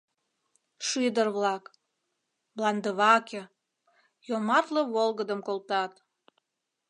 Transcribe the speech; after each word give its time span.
Шӱдыр-влак… 0.87 1.63
мландываке… 2.55 3.41
йомартле 4.27 4.81
волгыдым 4.93 5.39
колтат. 5.47 5.93